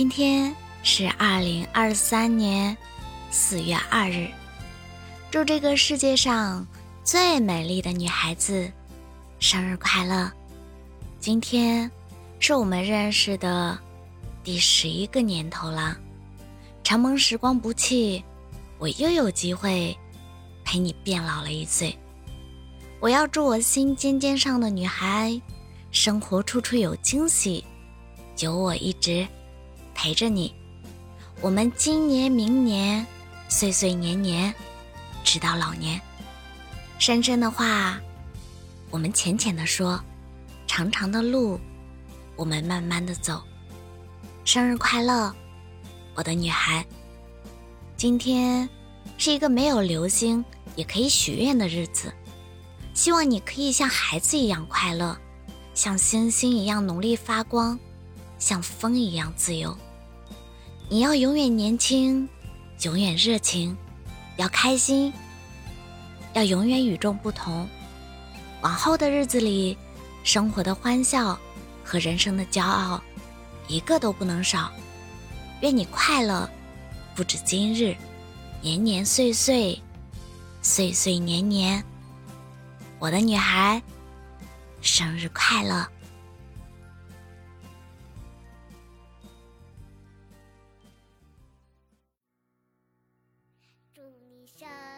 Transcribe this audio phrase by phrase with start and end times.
[0.00, 2.74] 今天是二零二三年
[3.30, 4.30] 四月二日，
[5.30, 6.66] 祝这个世界上
[7.04, 8.72] 最美丽的女孩子
[9.40, 10.32] 生日快乐！
[11.18, 11.90] 今天
[12.38, 13.78] 是我们认识的
[14.42, 15.94] 第十一个年头了，
[16.82, 18.24] 承蒙时光不弃，
[18.78, 19.94] 我又有机会
[20.64, 21.94] 陪你变老了一岁。
[23.00, 25.38] 我要祝我心尖尖上的女孩，
[25.90, 27.62] 生活处处有惊喜，
[28.38, 29.28] 有我一直。
[30.02, 30.54] 陪着你，
[31.42, 33.06] 我们今年、明年，
[33.50, 34.54] 岁岁年年，
[35.22, 36.00] 直到老年。
[36.98, 38.00] 深深的话，
[38.88, 40.00] 我们浅浅的说；
[40.66, 41.60] 长长的路，
[42.34, 43.42] 我们慢慢的走。
[44.42, 45.30] 生日快乐，
[46.14, 46.82] 我的女孩！
[47.94, 48.66] 今天
[49.18, 50.42] 是一个没有流星
[50.76, 52.10] 也可以许愿的日子，
[52.94, 55.14] 希望你可以像孩子一样快乐，
[55.74, 57.78] 像星星一样努力发光，
[58.38, 59.76] 像风一样自由。
[60.92, 62.28] 你要永远年轻，
[62.82, 63.76] 永远热情，
[64.38, 65.12] 要开心，
[66.32, 67.68] 要永远与众不同。
[68.60, 69.78] 往后的日子里，
[70.24, 71.38] 生活的欢笑
[71.84, 73.00] 和人生的骄傲，
[73.68, 74.68] 一个都不能少。
[75.60, 76.50] 愿你快乐，
[77.14, 77.94] 不止今日，
[78.60, 79.80] 年年岁岁，
[80.60, 81.84] 岁岁年年。
[82.98, 83.80] 我的女孩，
[84.80, 85.86] 生日快乐！
[94.58, 94.89] 生日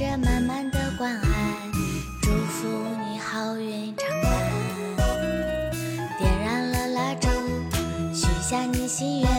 [0.00, 1.28] 着满满的关爱，
[2.22, 2.66] 祝福
[3.04, 4.32] 你好运常伴。
[6.18, 7.28] 点燃了蜡烛，
[8.14, 9.30] 许下你心愿，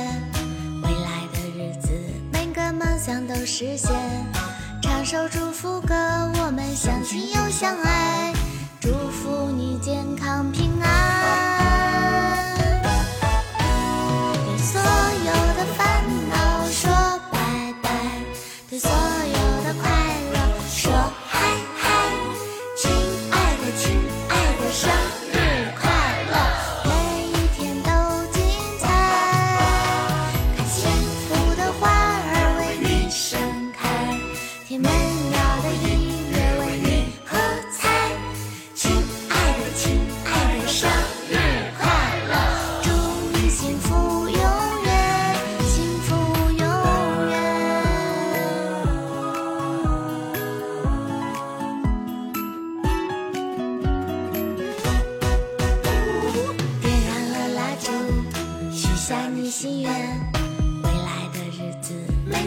[0.84, 1.90] 未来的日子
[2.32, 3.92] 每个梦想都实现。
[4.84, 8.32] 唱首祝福歌，我们相亲又相爱，
[8.80, 11.61] 祝福你健康平安。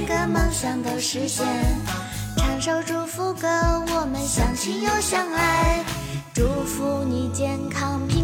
[0.04, 1.46] 个梦想都实现。
[2.36, 3.48] 唱首祝福歌，
[3.94, 5.84] 我们相亲又相爱，
[6.34, 8.23] 祝福你健康平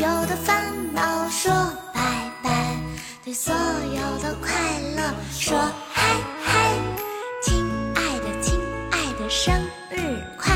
[0.00, 1.52] 有的烦恼说
[1.92, 2.76] 拜拜，
[3.24, 4.50] 对所有的快
[4.96, 5.56] 乐，说
[5.92, 6.76] 嗨嗨，
[7.42, 7.64] 亲
[7.94, 8.58] 爱的亲
[8.90, 9.54] 爱的，生
[9.90, 10.53] 日快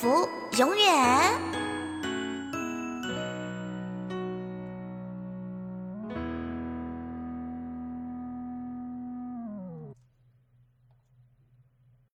[0.00, 0.26] 福
[0.56, 1.59] 永远。